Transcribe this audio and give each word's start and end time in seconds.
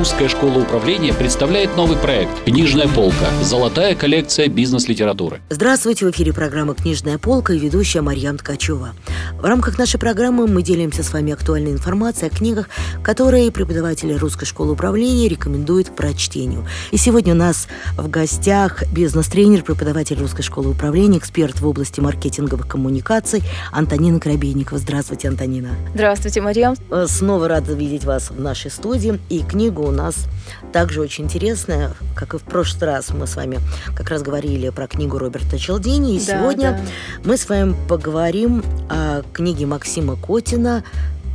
Русская 0.00 0.28
школа 0.28 0.60
управления 0.60 1.12
представляет 1.12 1.76
новый 1.76 1.98
проект 1.98 2.44
«Книжная 2.44 2.88
полка. 2.88 3.26
Золотая 3.42 3.94
коллекция 3.94 4.48
бизнес-литературы». 4.48 5.42
Здравствуйте, 5.50 6.06
в 6.06 6.10
эфире 6.10 6.32
программа 6.32 6.72
«Книжная 6.72 7.18
полка» 7.18 7.52
и 7.52 7.58
ведущая 7.58 8.00
Марьям 8.00 8.38
Ткачева. 8.38 8.94
В 9.38 9.44
рамках 9.44 9.76
нашей 9.76 10.00
программы 10.00 10.46
мы 10.46 10.62
делимся 10.62 11.02
с 11.02 11.12
вами 11.12 11.34
актуальной 11.34 11.72
информацией 11.72 12.30
о 12.30 12.34
книгах, 12.34 12.70
которые 13.02 13.52
преподаватели 13.52 14.14
Русской 14.14 14.46
школы 14.46 14.72
управления 14.72 15.28
рекомендуют 15.28 15.90
к 15.90 15.96
прочтению. 15.96 16.66
И 16.92 16.96
сегодня 16.96 17.34
у 17.34 17.36
нас 17.36 17.68
в 17.98 18.08
гостях 18.08 18.84
бизнес-тренер, 18.90 19.64
преподаватель 19.64 20.18
Русской 20.18 20.42
школы 20.42 20.70
управления, 20.70 21.18
эксперт 21.18 21.60
в 21.60 21.66
области 21.66 22.00
маркетинговых 22.00 22.66
коммуникаций 22.66 23.42
Антонина 23.70 24.18
Коробейникова. 24.18 24.78
Здравствуйте, 24.78 25.28
Антонина. 25.28 25.68
Здравствуйте, 25.92 26.40
Марьям. 26.40 26.74
Э, 26.90 27.04
снова 27.06 27.48
рада 27.48 27.74
видеть 27.74 28.04
вас 28.04 28.30
в 28.30 28.40
нашей 28.40 28.70
студии. 28.70 29.20
И 29.28 29.40
книга 29.40 29.89
у 29.90 29.92
нас 29.92 30.26
также 30.72 31.00
очень 31.00 31.24
интересная, 31.24 31.92
как 32.14 32.34
и 32.34 32.38
в 32.38 32.42
прошлый 32.42 32.90
раз 32.90 33.10
мы 33.10 33.26
с 33.26 33.34
вами 33.36 33.58
как 33.96 34.08
раз 34.10 34.22
говорили 34.22 34.70
про 34.70 34.86
книгу 34.86 35.18
Роберта 35.18 35.58
Челдини. 35.58 36.16
И 36.16 36.24
Да, 36.24 36.38
сегодня 36.38 36.72
да. 36.72 36.80
мы 37.28 37.36
с 37.36 37.48
вами 37.48 37.74
поговорим 37.88 38.64
о 38.88 39.22
книге 39.32 39.66
Максима 39.66 40.16
Котина 40.16 40.84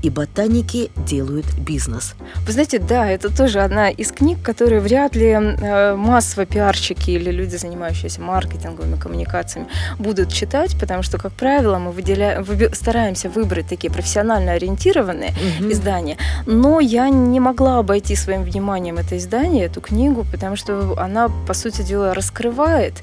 «И 0.05 0.09
ботаники 0.11 0.91
делают 1.07 1.47
бизнес». 1.57 2.13
Вы 2.45 2.51
знаете, 2.51 2.77
да, 2.77 3.09
это 3.09 3.35
тоже 3.35 3.61
одна 3.61 3.89
из 3.89 4.11
книг, 4.11 4.37
которые 4.43 4.79
вряд 4.79 5.15
ли 5.15 5.29
э, 5.31 5.95
массово 5.95 6.45
пиарщики 6.45 7.09
или 7.09 7.31
люди, 7.31 7.55
занимающиеся 7.55 8.21
маркетинговыми 8.21 8.97
коммуникациями, 8.99 9.67
будут 9.97 10.31
читать, 10.31 10.77
потому 10.79 11.01
что, 11.01 11.17
как 11.17 11.31
правило, 11.33 11.79
мы 11.79 11.91
выделяем, 11.91 12.43
выби- 12.43 12.75
стараемся 12.75 13.29
выбрать 13.29 13.67
такие 13.67 13.91
профессионально 13.91 14.51
ориентированные 14.51 15.31
Мгм. 15.59 15.71
издания. 15.71 16.17
Но 16.45 16.79
я 16.79 17.09
не 17.09 17.39
могла 17.39 17.79
обойти 17.79 18.15
своим 18.15 18.43
вниманием 18.43 18.97
это 18.99 19.17
издание, 19.17 19.65
эту 19.65 19.81
книгу, 19.81 20.23
потому 20.31 20.55
что 20.55 20.95
она, 20.99 21.29
по 21.47 21.53
сути 21.55 21.81
дела, 21.81 22.13
раскрывает 22.13 22.93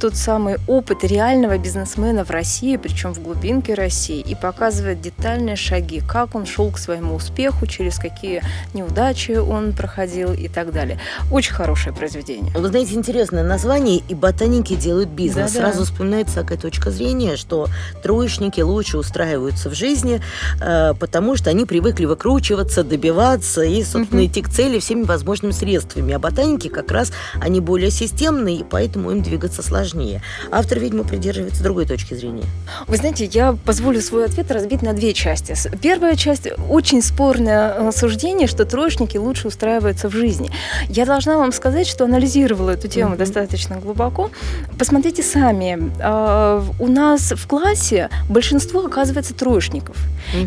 тот 0.00 0.16
самый 0.16 0.56
опыт 0.66 1.04
реального 1.04 1.56
бизнесмена 1.56 2.24
в 2.24 2.30
России, 2.30 2.76
причем 2.76 3.14
в 3.14 3.22
глубинке 3.22 3.74
России, 3.74 4.20
и 4.20 4.34
показывает 4.34 5.00
детальные 5.00 5.54
шаги, 5.54 6.00
как 6.00 6.34
он 6.34 6.46
шел 6.48 6.70
к 6.70 6.78
своему 6.78 7.14
успеху, 7.14 7.66
через 7.66 7.98
какие 7.98 8.42
неудачи 8.74 9.32
он 9.32 9.72
проходил 9.72 10.32
и 10.32 10.48
так 10.48 10.72
далее. 10.72 10.98
Очень 11.30 11.54
хорошее 11.54 11.94
произведение. 11.94 12.52
Вы 12.54 12.68
знаете, 12.68 12.94
интересное 12.94 13.44
название 13.44 14.02
«И 14.08 14.14
ботаники 14.14 14.74
делают 14.74 15.10
бизнес». 15.10 15.52
Да-да. 15.52 15.70
Сразу 15.70 15.84
вспоминается 15.84 16.36
такая 16.36 16.58
точка 16.58 16.90
зрения, 16.90 17.36
что 17.36 17.68
троечники 18.02 18.60
лучше 18.60 18.98
устраиваются 18.98 19.70
в 19.70 19.74
жизни, 19.74 20.20
э, 20.60 20.94
потому 20.98 21.36
что 21.36 21.50
они 21.50 21.64
привыкли 21.64 22.06
выкручиваться, 22.06 22.82
добиваться 22.82 23.62
и, 23.62 23.82
собственно, 23.84 24.24
идти 24.26 24.42
к 24.42 24.48
цели 24.48 24.78
всеми 24.78 25.04
возможными 25.04 25.52
средствами. 25.52 26.12
А 26.14 26.18
ботаники 26.18 26.68
как 26.68 26.90
раз, 26.90 27.12
они 27.40 27.60
более 27.60 27.90
системные, 27.90 28.58
и 28.58 28.64
поэтому 28.64 29.10
им 29.10 29.22
двигаться 29.22 29.62
сложнее. 29.62 30.22
Автор, 30.50 30.78
видимо, 30.78 31.04
придерживается 31.04 31.62
другой 31.62 31.86
точки 31.86 32.14
зрения. 32.14 32.44
Вы 32.86 32.96
знаете, 32.96 33.26
я 33.26 33.56
позволю 33.64 34.00
свой 34.00 34.24
ответ 34.24 34.50
разбить 34.50 34.82
на 34.82 34.92
две 34.92 35.12
части. 35.12 35.54
Первая 35.82 36.16
часть– 36.16 36.37
очень 36.68 37.02
спорное 37.02 37.74
э, 37.78 37.90
суждение, 37.92 38.46
что 38.46 38.64
троечники 38.64 39.16
лучше 39.18 39.48
устраиваются 39.48 40.08
в 40.08 40.12
жизни. 40.12 40.50
Я 40.88 41.04
должна 41.06 41.36
вам 41.38 41.52
сказать, 41.52 41.86
что 41.86 42.04
анализировала 42.04 42.70
эту 42.70 42.88
тему 42.88 43.10
Мгм. 43.10 43.18
достаточно 43.18 43.76
глубоко. 43.76 44.30
Посмотрите 44.78 45.22
сами. 45.22 45.90
а, 46.00 46.62
У 46.78 46.86
нас 46.86 47.32
в 47.32 47.46
классе 47.46 48.08
большинство 48.28 48.84
оказывается 48.86 49.34
троечников. 49.34 49.96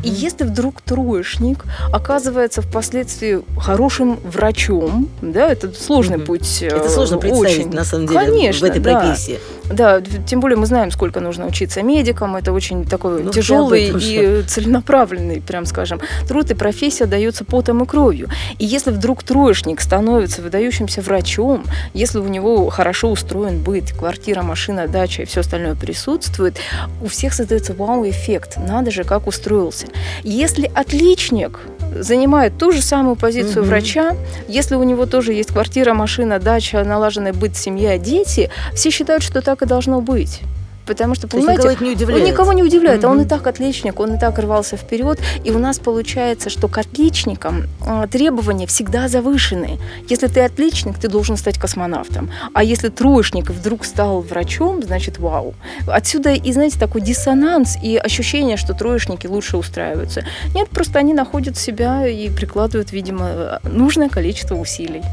И 0.04 0.10
если 0.10 0.44
вдруг 0.44 0.82
троечник 0.82 1.64
оказывается 1.92 2.62
впоследствии 2.62 3.42
хорошим 3.60 4.20
врачом, 4.24 5.10
да, 5.22 5.50
это 5.52 5.72
сложный 5.74 6.18
Мгм. 6.18 6.26
путь. 6.28 6.62
Это 6.62 6.86
э, 6.86 6.90
сложно 6.90 7.18
представить, 7.18 7.60
очень. 7.60 7.74
на 7.74 7.84
самом 7.84 8.08
деле, 8.08 8.20
Конечно, 8.20 8.68
в 8.68 8.70
этой 8.70 8.80
да. 8.82 9.00
профессии. 9.00 9.40
Да, 9.72 10.02
тем 10.28 10.42
более 10.42 10.58
мы 10.58 10.66
знаем, 10.66 10.92
сколько 10.92 11.20
нужно 11.22 11.48
учиться 11.48 11.82
медикам. 11.82 12.36
Это 12.36 12.52
очень 12.52 12.86
такой 12.86 13.24
Ну, 13.24 13.32
тяжелый 13.32 13.90
и 13.96 14.44
целенаправленный, 14.44 15.42
прям 15.42 15.66
скажем, 15.72 16.00
труд, 16.28 16.52
и 16.52 16.54
профессия 16.54 17.06
дается 17.06 17.44
потом 17.46 17.84
и 17.84 17.88
кровью. 17.88 18.30
И 18.60 18.66
если 18.66 18.92
вдруг 18.92 19.24
троечник 19.24 19.82
становится 19.82 20.42
выдающимся 20.42 21.02
врачом, 21.02 21.64
если 21.94 22.20
у 22.20 22.28
него 22.28 22.70
хорошо 22.70 23.10
устроен 23.10 23.64
быт, 23.64 23.92
квартира, 23.98 24.42
машина, 24.44 24.88
дача 24.88 25.24
и 25.24 25.26
все 25.26 25.40
остальное 25.40 25.76
присутствует, 25.76 26.58
у 27.02 27.08
всех 27.08 27.34
создается 27.34 27.74
вау-эффект. 27.74 28.58
Надо 28.58 28.92
же, 28.92 29.04
как 29.04 29.28
устроился. 29.28 29.88
Если 30.24 30.70
отличник 30.76 31.60
занимает 31.96 32.58
ту 32.58 32.72
же 32.72 32.82
самую 32.82 33.16
позицию 33.16 33.62
Мгм. 33.64 33.70
врача, 33.70 34.16
если 34.48 34.76
у 34.76 34.84
него 34.84 35.06
тоже 35.06 35.34
есть 35.34 35.50
квартира, 35.50 35.94
машина, 35.94 36.40
дача, 36.40 36.84
налаженный 36.84 37.32
быт, 37.32 37.58
семья, 37.58 37.98
дети, 37.98 38.50
все 38.74 38.92
считают, 38.92 39.24
что 39.24 39.42
так 39.42 39.62
и 39.62 39.66
должно 39.66 40.02
быть. 40.02 40.42
Потому 40.86 41.16
что, 41.16 41.28
понимаете, 41.28 41.70
никого 41.70 41.84
не 41.86 42.22
он 42.22 42.24
никого 42.24 42.54
не 42.54 42.64
удивляет, 42.64 43.04
а 43.06 43.10
он 43.10 43.22
и 43.22 43.26
так 43.26 43.48
отличник, 43.48 44.00
он 44.00 44.16
и 44.16 44.20
так 44.20 44.40
рвался 44.40 44.78
вперед. 44.78 45.20
И 45.44 45.52
у 45.52 45.60
нас 45.60 45.80
получается, 45.80 46.50
что 46.50 46.68
к 46.68 46.78
отличникам 46.78 47.68
э, 47.86 48.08
требования 48.12 48.66
всегда 48.68 49.08
завышены. 49.08 49.80
Если 50.10 50.28
ты 50.28 50.42
отличник, 50.42 50.98
ты 50.98 51.08
должен 51.08 51.38
стать 51.38 51.60
космонавтом. 51.60 52.32
А 52.54 52.64
если 52.64 52.90
троечник 52.90 53.50
вдруг 53.50 53.86
стал 53.86 54.22
врачом, 54.22 54.84
значит 54.84 55.20
вау. 55.20 55.54
Отсюда 55.88 56.32
и, 56.32 56.52
знаете, 56.52 56.80
такой 56.80 57.02
диссонанс 57.02 57.78
и 57.82 57.98
ощущение, 57.98 58.58
что 58.58 58.74
троечники 58.74 59.28
лучше 59.28 59.58
устраиваются. 59.58 60.24
Нет, 60.56 60.70
просто 60.70 61.00
они 61.00 61.14
находят 61.14 61.58
себя 61.58 62.08
и 62.08 62.30
прикладывают, 62.30 62.92
видимо, 62.92 63.60
нужное 63.64 64.10
количество 64.10 64.56
усилий. 64.56 65.04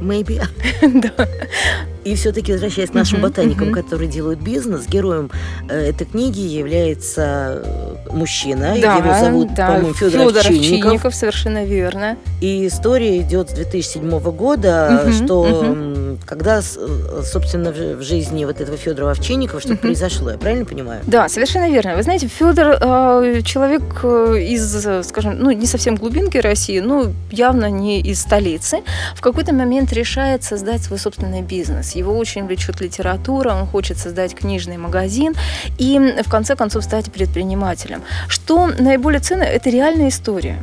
Maybe. 0.00 0.42
Да. 0.82 1.28
И 2.04 2.14
все-таки, 2.16 2.52
возвращаясь 2.52 2.90
к 2.90 2.94
нашим 2.94 3.20
Мгм, 3.20 3.28
ботаникам, 3.28 3.66
мгм. 3.68 3.74
которые 3.74 4.08
делают 4.10 4.40
бизнес, 4.40 4.86
героем 4.88 5.30
э, 5.68 5.90
этой 5.90 6.04
книги 6.06 6.40
является 6.40 7.62
э, 7.64 7.94
мужчина. 8.12 8.74
Да, 8.80 8.96
Его 8.96 9.14
зовут, 9.14 9.54
да, 9.54 9.66
по-моему, 9.68 9.94
Федор 9.94 10.20
Фёдор 10.20 10.38
Овчинников. 10.46 10.86
Овчинников, 10.86 11.14
совершенно 11.14 11.64
верно. 11.64 12.16
И 12.40 12.66
история 12.66 13.18
идет 13.20 13.50
с 13.50 13.52
2007 13.54 14.20
года, 14.32 15.02
Мгм, 15.04 15.12
что 15.12 15.64
м, 15.64 16.18
когда, 16.26 16.58
э, 16.58 17.22
собственно, 17.24 17.70
в 17.72 18.02
жизни 18.02 18.44
вот 18.44 18.60
этого 18.60 18.76
Федора 18.76 19.10
Овчинникова 19.12 19.60
что-то 19.60 19.74
Мгм. 19.74 19.82
произошло, 19.82 20.30
я 20.32 20.38
правильно 20.38 20.64
понимаю? 20.64 21.00
Да, 21.06 21.28
совершенно 21.28 21.70
верно. 21.70 21.96
Вы 21.96 22.02
знаете, 22.02 22.26
Федор 22.26 22.76
человек 23.44 23.82
э, 24.02 24.38
из, 24.48 24.86
э, 24.86 25.02
скажем, 25.04 25.38
ну 25.38 25.50
не 25.52 25.66
совсем 25.66 25.94
глубинки 25.96 26.36
России, 26.38 26.80
но 26.80 27.06
явно 27.30 27.70
не 27.70 28.00
из 28.00 28.20
столицы. 28.20 28.78
В 29.14 29.20
какой-то 29.20 29.54
момент 29.54 29.92
решает 29.92 30.42
создать 30.42 30.82
свой 30.82 30.98
собственный 30.98 31.42
бизнес. 31.42 31.91
Его 31.96 32.16
очень 32.16 32.46
влечет 32.46 32.80
литература, 32.80 33.54
он 33.54 33.66
хочет 33.66 33.98
создать 33.98 34.34
книжный 34.34 34.76
магазин 34.76 35.34
и 35.78 35.98
в 36.24 36.30
конце 36.30 36.56
концов 36.56 36.84
стать 36.84 37.12
предпринимателем. 37.12 38.02
Что 38.28 38.66
наиболее 38.66 39.20
ценно, 39.20 39.44
это 39.44 39.70
реальная 39.70 40.08
история. 40.08 40.58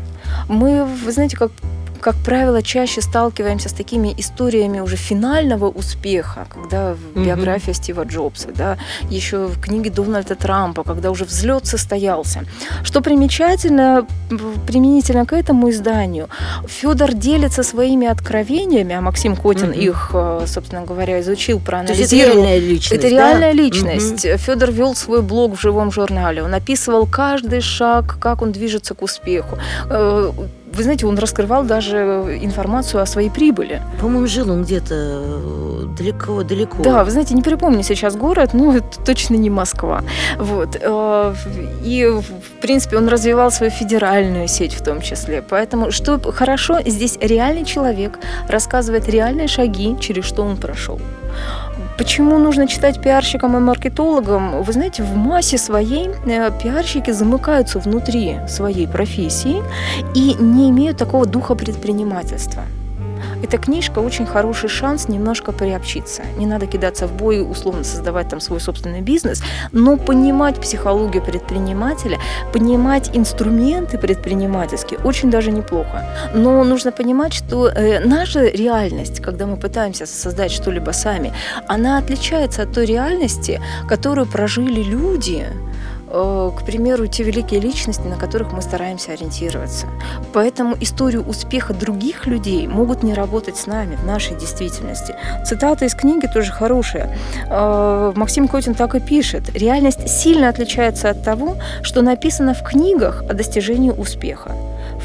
Мы, 0.47 0.85
вы 0.85 1.11
знаете, 1.11 1.37
как 1.37 1.51
как 1.99 2.15
правило, 2.25 2.61
чаще 2.61 3.01
сталкиваемся 3.01 3.69
с 3.69 3.73
такими 3.73 4.13
историями 4.17 4.79
уже 4.79 4.95
финального 4.95 5.67
успеха, 5.69 6.45
когда 6.53 6.95
биография 7.15 7.73
Стива 7.73 8.03
Джобса, 8.05 8.49
да, 8.55 8.77
еще 9.09 9.45
в 9.47 9.59
книге 9.59 9.89
Дональда 9.89 10.35
Трампа, 10.35 10.83
когда 10.83 11.11
уже 11.11 11.25
взлет 11.25 11.65
состоялся. 11.65 12.43
Что 12.83 13.01
примечательно, 13.01 14.05
применительно 14.67 15.25
к 15.25 15.33
этому 15.33 15.69
изданию, 15.69 16.27
Федор 16.67 17.13
делится 17.13 17.63
своими 17.63 18.07
откровениями, 18.07 18.95
а 18.95 19.01
Максим 19.01 19.35
Котин 19.35 19.69
Мгм. 19.69 19.79
их, 19.79 20.11
э, 20.13 20.45
собственно 20.47 20.83
говоря, 20.85 21.19
изучил, 21.19 21.59
То 21.59 21.59
есть 21.59 21.59
это 21.61 21.65
проанализировал. 21.65 22.33
реальная 22.43 22.59
личность, 22.59 22.91
Это 23.03 23.03
да? 23.03 23.09
реальная 23.09 23.53
Мгм. 23.53 23.57
личность. 23.57 24.27
Федор 24.37 24.71
вел 24.71 24.95
свой 24.95 25.21
блог 25.21 25.55
в 25.57 25.61
живом 25.61 25.91
журнале. 25.91 26.43
Он 26.43 26.53
описывал 26.53 27.05
каждый 27.07 27.61
шаг, 27.61 28.17
как 28.19 28.41
он 28.41 28.51
движется 28.51 28.93
к 28.93 29.01
успеху. 29.01 29.57
Э, 30.71 30.75
Вы 30.75 30.83
знаете, 30.83 31.05
он 31.05 31.17
раскрывал 31.17 31.63
даже 31.63 31.97
информацию 32.41 33.01
о 33.01 33.05
своей 33.05 33.29
прибыли. 33.29 33.81
По-моему, 33.99 34.27
жил 34.27 34.51
он 34.51 34.63
где-то 34.63 34.95
э, 34.95 35.85
далеко-далеко. 35.97 36.83
Да, 36.83 37.03
вы 37.03 37.11
знаете, 37.11 37.33
не 37.33 37.41
припомню 37.41 37.83
сейчас 37.83 38.15
город, 38.15 38.53
но 38.53 38.73
это 38.77 38.99
точно 39.05 39.35
не 39.35 39.49
Москва. 39.49 40.03
Вот. 40.37 40.77
э, 40.79 41.33
И, 41.83 42.05
в 42.05 42.61
принципе, 42.61 42.97
он 42.97 43.07
развивал 43.07 43.51
свою 43.51 43.71
федеральную 43.71 44.47
сеть 44.47 44.73
в 44.73 44.83
том 44.83 45.01
числе. 45.01 45.41
Поэтому, 45.41 45.91
что 45.91 46.19
хорошо, 46.31 46.79
здесь 46.85 47.17
реальный 47.21 47.65
человек 47.65 48.19
рассказывает 48.47 49.07
реальные 49.09 49.47
шаги, 49.47 49.97
через 49.99 50.25
что 50.25 50.43
он 50.43 50.57
прошел. 50.57 50.99
Почему 51.99 52.37
нужно 52.37 52.65
читать 52.65 53.01
пиарщикам 53.01 53.57
и 53.57 53.59
маркетологам? 53.59 54.63
Вы 54.63 54.71
знаете, 54.71 55.03
в 55.03 55.17
массе 55.17 55.57
своей 55.57 56.07
э, 56.07 56.49
пиарщики 56.63 57.11
замыкаются 57.11 57.77
внутри 57.77 58.37
своей 58.47 58.87
профессии 58.87 59.61
и 60.15 60.33
не 60.39 60.69
имеют 60.69 60.97
такого 60.97 61.25
духа 61.25 61.55
предпринимательства. 61.55 62.63
Эта 63.43 63.57
книжка 63.57 63.99
очень 63.99 64.25
хороший 64.25 64.69
шанс 64.69 65.07
немножко 65.07 65.51
приобщиться. 65.51 66.23
Не 66.37 66.45
надо 66.45 66.65
кидаться 66.67 67.07
в 67.07 67.13
бой, 67.13 67.41
условно 67.41 67.83
создавать 67.83 68.29
там 68.29 68.39
свой 68.39 68.59
собственный 68.59 69.01
бизнес, 69.01 69.41
но 69.71 69.97
понимать 69.97 70.59
психологию 70.59 71.23
предпринимателя, 71.23 72.19
понимать 72.53 73.11
инструменты 73.13 73.97
предпринимательские 73.97 74.99
очень 75.03 75.29
даже 75.31 75.51
неплохо. 75.51 76.05
Но 76.33 76.63
нужно 76.63 76.91
понимать, 76.91 77.33
что 77.33 77.67
э, 77.67 77.99
наша 78.05 78.47
реальность, 78.47 79.21
когда 79.21 79.45
мы 79.45 79.57
пытаемся 79.57 80.05
создать 80.05 80.51
что-либо 80.51 80.91
сами, 80.91 81.33
она 81.67 81.97
отличается 81.97 82.63
от 82.63 82.73
той 82.73 82.85
реальности, 82.85 83.61
которую 83.87 84.27
прожили 84.27 84.81
люди, 84.83 85.45
к 86.09 86.63
примеру, 86.65 87.07
те 87.07 87.23
великие 87.23 87.59
личности, 87.59 88.07
на 88.07 88.17
которых 88.17 88.51
мы 88.51 88.61
стараемся 88.61 89.13
ориентироваться. 89.13 89.87
Поэтому 90.33 90.75
историю 90.79 91.23
успеха 91.27 91.73
других 91.73 92.25
людей 92.25 92.67
могут 92.67 93.03
не 93.03 93.13
работать 93.13 93.57
с 93.57 93.67
нами 93.67 93.95
в 93.95 94.05
нашей 94.05 94.37
действительности. 94.37 95.15
Цитата 95.45 95.85
из 95.85 95.93
книги 95.93 96.27
тоже 96.33 96.51
хорошая. 96.51 97.15
Э, 97.49 98.13
Максим 98.15 98.47
Котин 98.47 98.73
так 98.73 98.95
и 98.95 98.99
пишет. 98.99 99.49
Реальность 99.55 100.09
сильно 100.09 100.49
отличается 100.49 101.09
от 101.09 101.23
того, 101.23 101.57
что 101.83 102.01
написано 102.01 102.53
в 102.53 102.63
книгах 102.63 103.23
о 103.29 103.33
достижении 103.33 103.91
успеха. 103.91 104.55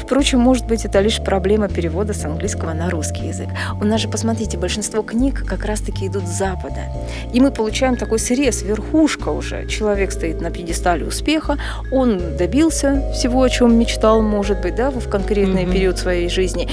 Впрочем, 0.05 0.39
может 0.39 0.67
быть, 0.67 0.85
это 0.85 0.99
лишь 0.99 1.19
проблема 1.19 1.67
перевода 1.67 2.13
с 2.13 2.23
английского 2.25 2.73
на 2.73 2.91
русский 2.91 3.27
язык. 3.27 3.49
У 3.81 3.85
нас 3.85 4.01
же, 4.01 4.07
посмотрите, 4.07 4.55
большинство 4.55 5.01
книг 5.01 5.43
как 5.47 5.65
раз-таки 5.65 6.05
идут 6.05 6.27
с 6.27 6.37
Запада. 6.37 6.91
И 7.33 7.39
мы 7.41 7.51
получаем 7.51 7.97
такой 7.97 8.19
срез, 8.19 8.61
верхушка 8.61 9.29
уже. 9.29 9.67
Человек 9.67 10.11
стоит 10.11 10.41
на 10.41 10.51
пьедестале 10.51 11.05
успеха, 11.05 11.57
он 11.91 12.37
добился 12.37 13.11
всего, 13.13 13.41
о 13.41 13.49
чем 13.49 13.79
мечтал, 13.79 14.21
может 14.21 14.61
быть, 14.61 14.75
да, 14.75 14.91
в 14.91 15.09
конкретный 15.09 15.63
mm-hmm. 15.63 15.73
период 15.73 15.97
своей 15.97 16.29
жизни. 16.29 16.69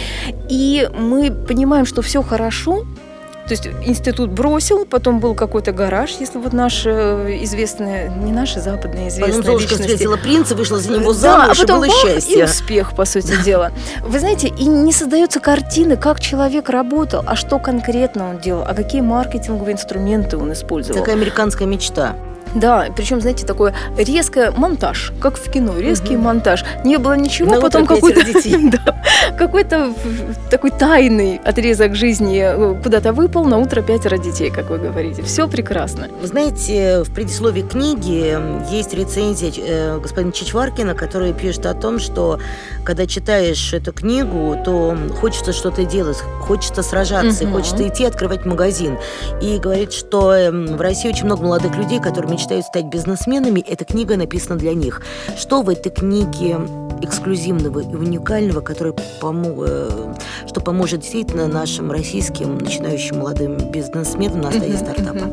И 0.51 0.89
мы 0.95 1.31
понимаем, 1.31 1.87
что 1.87 2.03
все 2.03 2.23
хорошо, 2.23 2.85
то 3.47 3.51
есть 3.51 3.67
институт 3.67 4.31
бросил, 4.31 4.85
потом 4.85 5.19
был 5.19 5.35
какой-то 5.35 5.73
гараж, 5.73 6.17
если 6.21 6.39
вот 6.39 6.53
наши 6.53 6.91
э, 6.91 7.39
известные, 7.43 8.09
не 8.09 8.33
наши 8.33 8.61
западные 8.61 9.09
известные 9.09 9.43
потом 9.43 9.59
личности. 9.59 9.83
встретила 9.83 10.17
принца, 10.17 10.55
вышла 10.55 10.79
за 10.79 10.93
него 10.93 11.13
замуж, 11.13 11.47
да, 11.47 11.53
а 11.53 11.55
потом 11.55 11.85
и 11.85 11.89
было 11.89 11.97
счастье. 12.03 12.41
И 12.41 12.45
успех, 12.45 12.95
по 12.95 13.05
сути 13.05 13.35
дела. 13.45 13.73
Вы 14.03 14.21
знаете, 14.21 14.49
и 14.49 14.67
не 14.67 14.93
создается 14.93 15.41
картины, 15.41 15.97
как 15.97 16.21
человек 16.21 16.69
работал, 16.69 17.25
а 17.27 17.35
что 17.35 17.59
конкретно 17.59 18.31
он 18.31 18.39
делал, 18.39 18.65
а 18.67 18.75
какие 18.75 19.01
маркетинговые 19.01 19.75
инструменты 19.75 20.37
он 20.37 20.53
использовал. 20.53 21.01
Такая 21.01 21.17
американская 21.17 21.67
мечта. 21.67 22.15
Да, 22.55 22.87
причем, 22.95 23.21
знаете, 23.21 23.47
такой 23.47 23.73
резкий 23.97 24.51
монтаж, 24.57 25.13
как 25.21 25.37
в 25.37 25.51
кино, 25.51 25.79
резкий 25.79 26.17
угу. 26.17 26.25
монтаж. 26.25 26.65
Не 26.85 26.99
было 26.99 27.15
ничего, 27.15 27.55
На 27.55 27.61
потом 27.61 27.87
какой-то 27.87 28.23
да, 28.73 29.03
какой-то 29.39 29.95
такой 30.51 30.71
тайный 30.71 31.41
отрезок 31.45 31.95
жизни 31.95 32.41
э, 32.43 32.75
куда-то 32.83 33.13
выпал, 33.13 33.45
на 33.45 33.59
утро 33.59 33.83
пятеро 33.83 34.19
детей, 34.19 34.51
как 34.51 34.71
вы 34.71 34.79
говорите. 34.79 35.23
Все 35.23 35.49
прекрасно. 35.49 36.09
Вы 36.21 36.27
знаете, 36.27 37.03
в 37.05 37.13
предисловии 37.13 37.63
книги 37.63 38.37
есть 38.71 38.93
рецензия 38.95 39.53
э, 39.57 39.99
господина 39.99 40.33
Чичваркина, 40.33 40.95
который 40.95 41.33
пишет 41.33 41.67
о 41.67 41.75
том, 41.75 41.99
что 41.99 42.39
когда 42.85 43.07
читаешь 43.07 43.73
эту 43.73 43.93
книгу, 43.93 44.59
то 44.65 44.97
хочется 45.21 45.53
что-то 45.53 45.85
делать, 45.85 46.19
хочется 46.41 46.83
сражаться, 46.83 47.45
угу. 47.45 47.55
хочется 47.55 47.89
идти 47.89 48.05
открывать 48.05 48.45
магазин. 48.45 48.99
И 49.41 49.59
говорит, 49.59 49.93
что 49.93 50.35
в 50.51 50.81
России 50.81 51.09
очень 51.09 51.27
много 51.27 51.43
молодых 51.43 51.77
людей, 51.77 52.01
которые 52.01 52.31
мечтают 52.43 52.67
стать 52.67 52.87
бизнесменами, 52.87 53.61
эта 53.61 53.85
книга 53.85 54.17
написана 54.17 54.59
для 54.59 54.75
них. 54.75 55.03
Что 55.37 55.63
в 55.63 55.69
этой 55.69 55.93
книге 55.93 56.59
эксклюзивного 57.01 57.81
и 57.81 57.95
уникального, 57.95 58.61
который 58.61 58.95
помо... 59.21 59.65
Э, 59.67 60.15
что 60.47 60.61
поможет 60.61 61.01
действительно 61.01 61.47
нашим 61.47 61.91
российским 61.91 62.59
начинающим 62.59 63.19
молодым 63.19 63.57
бизнесменам 63.71 64.41
на 64.41 64.51
стадии 64.51 64.77
стартапа? 64.77 65.27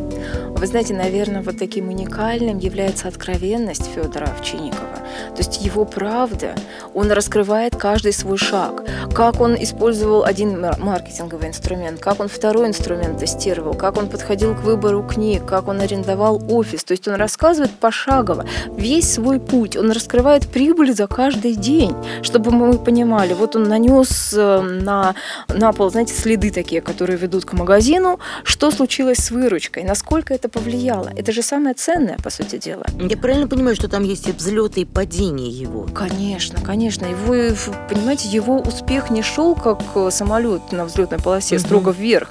Вы 0.50 0.67
знаете, 0.67 0.94
наверное, 0.94 1.41
вот 1.41 1.57
таким 1.57 1.89
уникальным 1.89 2.59
является 2.59 3.07
откровенность 3.07 3.85
Федора 3.85 4.25
Овчинникова. 4.25 4.99
То 5.35 5.38
есть 5.38 5.63
его 5.63 5.85
правда, 5.85 6.56
он 6.94 7.11
раскрывает 7.11 7.75
каждый 7.75 8.13
свой 8.13 8.38
шаг. 8.38 8.83
Как 9.13 9.41
он 9.41 9.56
использовал 9.56 10.23
один 10.23 10.59
маркетинговый 10.79 11.50
инструмент, 11.50 12.00
как 12.00 12.19
он 12.19 12.27
второй 12.27 12.67
инструмент 12.67 13.19
тестировал, 13.19 13.73
как 13.73 13.97
он 13.97 14.09
подходил 14.09 14.56
к 14.56 14.59
выбору 14.59 15.03
книг, 15.03 15.45
как 15.45 15.67
он 15.67 15.81
арендовал 15.81 16.41
офис. 16.50 16.83
То 16.83 16.91
есть 16.91 17.07
он 17.07 17.15
рассказывает 17.15 17.71
пошагово 17.71 18.45
весь 18.75 19.13
свой 19.13 19.39
путь. 19.39 19.75
Он 19.77 19.91
раскрывает 19.91 20.47
прибыль 20.47 20.94
за 20.94 21.07
каждый 21.07 21.56
день, 21.56 21.95
чтобы 22.21 22.51
мы 22.51 22.77
понимали. 22.77 23.33
Вот 23.33 23.56
он 23.56 23.63
нанес 23.63 24.33
э, 24.33 24.61
на, 24.61 25.15
на 25.47 25.73
пол, 25.73 25.89
знаете, 25.89 26.13
следы 26.13 26.51
такие, 26.51 26.81
которые 26.81 27.17
ведут 27.17 27.45
к 27.45 27.53
магазину. 27.53 28.19
Что 28.44 28.71
случилось 28.71 29.19
с 29.19 29.31
выручкой? 29.31 29.83
Насколько 29.83 30.33
это 30.33 30.50
повлияло? 30.50 31.11
Это 31.15 31.31
же 31.31 31.41
самое 31.41 31.75
ценное, 31.75 32.17
по 32.23 32.29
сути 32.29 32.57
дела. 32.57 32.85
Я 33.00 33.17
правильно 33.17 33.47
понимаю, 33.47 33.75
что 33.75 33.88
там 33.88 34.03
есть 34.03 34.27
и 34.27 34.31
взлеты, 34.31 34.81
и 34.81 34.85
падения 35.00 35.48
его? 35.48 35.88
Конечно, 35.94 36.60
конечно. 36.60 37.06
Его, 37.06 37.56
понимаете, 37.88 38.28
его 38.28 38.57
успех 38.57 39.10
не 39.10 39.22
шел 39.22 39.56
как 39.56 39.81
э, 39.96 40.10
самолет 40.12 40.74
на 40.74 40.84
взлетной 40.84 41.19
полосе 41.19 41.56
угу. 41.56 41.63
строго 41.63 41.92
вверх. 41.92 42.30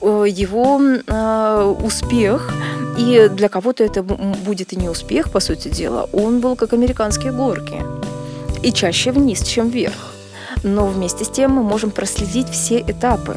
Э, 0.00 0.24
его 0.28 0.80
э, 0.80 1.74
успех 1.84 2.52
и 2.96 3.28
для 3.32 3.48
кого-то 3.48 3.82
это 3.82 4.04
будет 4.04 4.72
и 4.72 4.76
не 4.76 4.88
успех, 4.88 5.32
по 5.32 5.40
сути 5.40 5.66
дела. 5.66 6.08
Он 6.12 6.38
был 6.38 6.54
как 6.54 6.72
американские 6.72 7.32
горки. 7.32 7.82
И 8.62 8.70
чаще 8.70 9.10
вниз, 9.10 9.42
чем 9.42 9.70
вверх. 9.70 10.12
Но 10.62 10.86
вместе 10.86 11.24
с 11.24 11.28
тем 11.28 11.50
мы 11.50 11.64
можем 11.64 11.90
проследить 11.90 12.48
все 12.48 12.78
этапы 12.78 13.36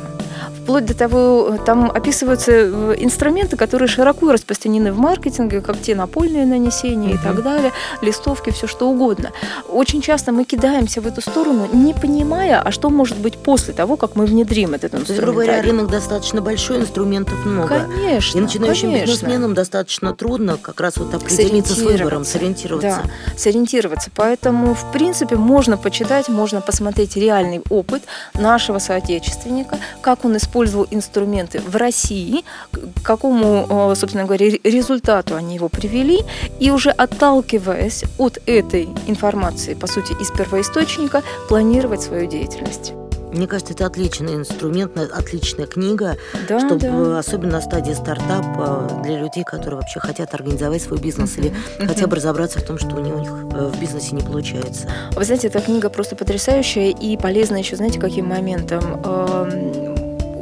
вплоть 0.67 0.85
до 0.85 0.93
того, 0.93 1.57
там 1.65 1.89
описываются 1.89 2.51
э, 2.51 2.95
инструменты, 2.99 3.55
которые 3.55 3.87
широко 3.87 4.33
распространены 4.33 4.91
в 4.91 4.97
маркетинге, 4.97 5.61
как 5.61 5.79
те 5.79 5.95
напольные 5.95 6.45
нанесения 6.45 7.13
и 7.13 7.17
так 7.17 7.41
далее, 7.41 7.71
листовки, 8.01 8.49
все 8.49 8.67
что 8.67 8.89
угодно. 8.89 9.31
Очень 9.69 10.01
часто 10.01 10.33
мы 10.33 10.43
кидаемся 10.43 10.99
в 10.99 11.07
эту 11.07 11.21
сторону, 11.21 11.69
не 11.71 11.93
понимая, 11.93 12.59
а 12.59 12.71
что 12.71 12.89
может 12.89 13.17
быть 13.17 13.37
после 13.37 13.73
того, 13.73 13.95
как 13.95 14.17
мы 14.17 14.25
внедрим 14.25 14.73
этот 14.73 14.93
инструмент. 14.93 15.23
Грубо 15.23 15.43
говоря, 15.43 15.61
рынок 15.61 15.89
достаточно 15.89 16.41
большой, 16.41 16.81
инструментов 16.81 17.45
много. 17.45 17.87
Конечно. 17.89 18.37
И 18.37 18.41
начинающим 18.41 18.89
конечно. 18.89 19.05
бизнесменам 19.05 19.53
достаточно 19.53 20.13
трудно 20.13 20.57
как 20.57 20.81
раз 20.81 20.97
вот 20.97 21.13
определиться 21.13 21.75
с 21.75 21.77
выбором, 21.79 22.25
сориентироваться. 22.25 23.03
Да, 23.05 23.37
сориентироваться. 23.37 24.11
Поэтому, 24.13 24.73
в 24.73 24.91
принципе, 24.91 25.37
можно 25.37 25.77
почитать, 25.77 26.27
можно 26.27 26.59
посмотреть 26.59 27.15
реальный 27.15 27.61
опыт 27.69 28.03
нашего 28.33 28.79
соотечественника, 28.79 29.77
как 30.01 30.25
он 30.25 30.35
использует 30.35 30.56
использовал 30.57 30.87
инструменты 30.89 31.59
в 31.59 31.75
России, 31.75 32.43
к 32.71 33.03
какому, 33.03 33.67
э, 33.69 33.95
собственно 33.95 34.25
говоря, 34.25 34.49
результату 34.63 35.35
они 35.35 35.55
его 35.55 35.69
привели, 35.69 36.21
и 36.59 36.71
уже 36.71 36.89
отталкиваясь 36.89 38.03
от 38.17 38.39
этой 38.47 38.89
информации, 39.07 39.75
по 39.75 39.87
сути, 39.87 40.13
из 40.19 40.31
первоисточника, 40.31 41.21
планировать 41.47 42.01
свою 42.01 42.27
деятельность. 42.27 42.93
Мне 43.31 43.45
кажется, 43.45 43.73
это 43.73 43.85
отличный 43.85 44.35
инструмент, 44.35 44.97
отличная 44.97 45.67
книга, 45.67 46.17
да, 46.47 46.59
чтобы 46.59 46.79
да. 46.79 47.19
особенно 47.19 47.53
на 47.53 47.61
стадии 47.61 47.91
стартапа 47.93 49.01
для 49.03 49.19
людей, 49.19 49.43
которые 49.43 49.81
вообще 49.81 49.99
хотят 49.99 50.33
организовать 50.33 50.81
свой 50.81 50.99
бизнес 50.99 51.37
или 51.37 51.53
хотя 51.77 52.07
бы 52.07 52.15
разобраться 52.15 52.59
в 52.59 52.63
том, 52.63 52.79
что 52.79 52.95
у 52.95 52.99
них 52.99 53.29
э, 53.53 53.67
в 53.67 53.79
бизнесе 53.79 54.15
не 54.15 54.23
получается. 54.23 54.89
Вы 55.11 55.23
знаете, 55.25 55.47
эта 55.47 55.59
книга 55.59 55.89
просто 55.89 56.15
потрясающая 56.15 56.89
и 56.89 57.17
полезна 57.17 57.57
еще, 57.57 57.75
знаете, 57.75 57.99
каким 57.99 58.27
моментом? 58.27 59.01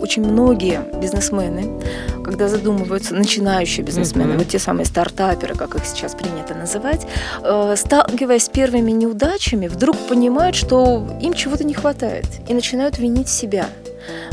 Очень 0.06 0.24
многие 0.24 0.82
бизнесмены, 1.02 1.82
когда 2.24 2.48
задумываются, 2.48 3.16
начинающие 3.16 3.84
бизнесмены, 3.84 4.34
mm-hmm. 4.34 4.38
вот 4.38 4.48
те 4.50 4.60
самые 4.60 4.86
стартаперы, 4.86 5.56
как 5.56 5.74
их 5.74 5.84
сейчас 5.84 6.14
принято 6.14 6.54
называть, 6.54 7.08
э, 7.42 7.74
сталкиваясь 7.76 8.44
с 8.44 8.50
первыми 8.50 8.92
неудачами, 8.92 9.68
вдруг 9.68 9.98
понимают, 9.98 10.56
что 10.56 11.08
им 11.20 11.34
чего-то 11.34 11.64
не 11.64 11.74
хватает 11.74 12.28
и 12.48 12.54
начинают 12.54 13.00
винить 13.00 13.30
себя 13.30 13.66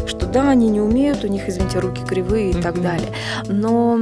что 0.07 0.27
да, 0.27 0.51
они 0.51 0.69
не 0.69 0.83
умеют, 0.83 1.25
у 1.25 1.29
них, 1.29 1.49
извините, 1.49 1.79
руки 1.79 2.03
кривые 2.07 2.51
и 2.51 2.53
mm-hmm. 2.53 2.63
так 2.63 2.83
далее. 2.83 3.09
Но 3.47 4.01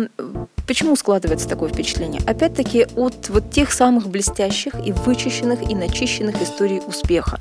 Почему 0.67 0.97
складывается 0.97 1.49
такое 1.49 1.69
впечатление? 1.69 2.21
Опять-таки 2.27 2.87
от 2.97 3.29
вот 3.29 3.51
тех 3.51 3.73
самых 3.73 4.09
блестящих 4.09 4.75
и 4.85 4.93
вычищенных 4.93 5.69
и 5.69 5.75
начищенных 5.75 6.41
историй 6.43 6.81
успеха. 6.87 7.41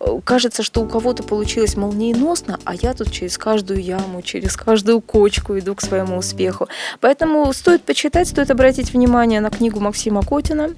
Э, 0.00 0.20
кажется, 0.24 0.62
что 0.62 0.80
у 0.82 0.86
кого-то 0.86 1.22
получилось 1.22 1.76
молниеносно, 1.76 2.58
а 2.64 2.74
я 2.74 2.94
тут 2.94 3.10
через 3.12 3.38
каждую 3.38 3.82
яму, 3.82 4.22
через 4.22 4.56
каждую 4.56 5.00
кочку 5.00 5.58
иду 5.58 5.74
к 5.74 5.82
своему 5.82 6.16
успеху. 6.18 6.68
Поэтому 7.00 7.52
стоит 7.52 7.82
почитать, 7.82 8.28
стоит 8.28 8.50
обратить 8.50 8.92
внимание 8.92 9.40
на 9.40 9.50
книгу 9.50 9.80
Максима 9.80 10.22
Котина 10.22 10.70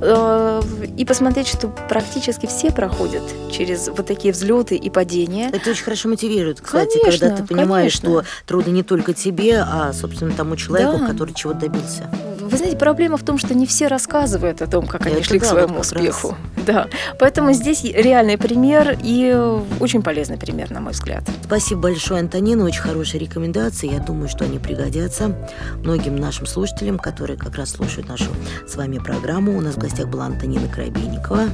э, 0.00 0.62
и 0.96 1.04
посмотреть, 1.04 1.48
что 1.48 1.68
практически 1.88 2.46
все 2.46 2.70
проходят 2.70 3.22
через 3.50 3.88
вот 3.88 4.06
такие 4.06 4.32
взлеты 4.32 4.76
и 4.76 4.90
падения. 4.90 5.50
Это 5.52 5.70
очень 5.70 5.84
хорошо 5.84 6.08
мотивирует, 6.08 6.60
кстати, 6.60 6.98
конечно, 6.98 7.28
когда 7.28 7.36
ты 7.36 7.46
понимаешь, 7.46 8.00
конечно. 8.00 8.22
что 8.22 8.46
трудно 8.46 8.70
не 8.70 8.82
только 8.82 9.14
тебе, 9.14 9.60
а, 9.60 9.92
собственно, 9.92 10.32
тому 10.32 10.56
человеку, 10.56 10.98
да. 10.98 11.06
который 11.06 11.34
чего 11.38 11.52
добился. 11.52 12.10
вы 12.40 12.56
знаете, 12.56 12.76
проблема 12.76 13.16
в 13.16 13.22
том, 13.22 13.38
что 13.38 13.54
не 13.54 13.66
все 13.66 13.86
рассказывают 13.86 14.60
о 14.60 14.66
том, 14.66 14.86
как 14.86 15.06
они 15.06 15.16
Это 15.16 15.24
шли 15.24 15.38
да, 15.38 15.46
к 15.46 15.48
своему 15.48 15.74
вот 15.74 15.80
успеху. 15.82 16.36
Да. 16.68 16.86
Поэтому 17.18 17.54
здесь 17.54 17.82
реальный 17.82 18.36
пример 18.36 18.98
и 19.02 19.34
очень 19.80 20.02
полезный 20.02 20.36
пример, 20.36 20.70
на 20.70 20.82
мой 20.82 20.92
взгляд. 20.92 21.24
Спасибо 21.42 21.80
большое, 21.80 22.20
Антонина. 22.20 22.62
Очень 22.64 22.82
хорошие 22.82 23.20
рекомендации. 23.20 23.90
Я 23.90 24.00
думаю, 24.00 24.28
что 24.28 24.44
они 24.44 24.58
пригодятся 24.58 25.34
многим 25.82 26.16
нашим 26.16 26.44
слушателям, 26.44 26.98
которые 26.98 27.38
как 27.38 27.56
раз 27.56 27.70
слушают 27.70 28.10
нашу 28.10 28.26
с 28.66 28.76
вами 28.76 28.98
программу. 28.98 29.56
У 29.56 29.62
нас 29.62 29.76
в 29.76 29.78
гостях 29.78 30.08
была 30.08 30.26
Антонина 30.26 30.68
Крайбейникова. 30.68 31.44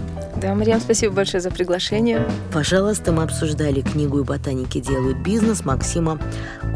Да, 0.43 0.53
Марьям, 0.57 0.81
спасибо 0.81 1.15
большое 1.15 1.41
за 1.41 1.53
приглашение. 1.53 2.29
Пожалуйста, 2.53 3.13
мы 3.13 3.23
обсуждали 3.23 3.83
книгу 3.83 4.19
«И 4.19 4.25
ботаники 4.25 4.81
делают 4.81 5.19
бизнес» 5.19 5.65
Максима 5.65 6.19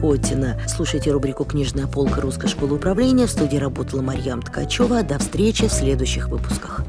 Котина. 0.00 0.60
Слушайте 0.68 1.10
рубрику 1.10 1.44
«Книжная 1.44 1.88
полка 1.88 2.20
Русской 2.20 2.46
школы 2.46 2.76
управления». 2.76 3.26
В 3.26 3.30
студии 3.32 3.56
работала 3.56 4.00
Марьям 4.00 4.42
Ткачева. 4.42 5.02
До 5.02 5.18
встречи 5.18 5.66
в 5.66 5.72
следующих 5.72 6.28
выпусках. 6.28 6.82